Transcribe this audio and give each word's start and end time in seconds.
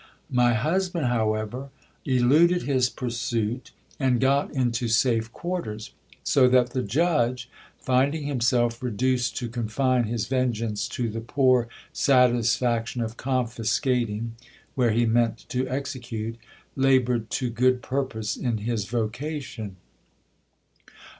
My 0.31 0.53
husband, 0.55 1.05
however, 1.05 1.69
eluded 2.05 2.63
his 2.63 2.89
pursuit, 2.89 3.69
and 3.99 4.19
got 4.19 4.51
into 4.51 4.87
safe 4.87 5.31
quarters; 5.31 5.91
so 6.23 6.47
that 6.49 6.71
the 6.71 6.81
judge, 6.81 7.47
finding 7.77 8.23
himself 8.23 8.81
reduced 8.81 9.37
to 9.37 9.47
confine 9.47 10.05
his 10.05 10.25
vengeance 10.25 10.87
to 10.87 11.07
the 11.07 11.21
poor 11.21 11.67
satisfaction 11.93 13.03
of 13.03 13.15
confiscating, 13.15 14.35
where 14.73 14.89
he 14.89 15.05
meant 15.05 15.47
to 15.49 15.69
execute, 15.69 16.35
laboured 16.75 17.29
to 17.37 17.51
good 17.51 17.83
pur 17.83 18.03
pose 18.05 18.35
in 18.35 18.57
his 18.57 18.85
vocation. 18.85 19.75